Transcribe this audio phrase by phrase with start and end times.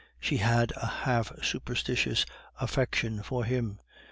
[0.19, 2.25] She had a half superstitious
[2.59, 3.79] affection for him.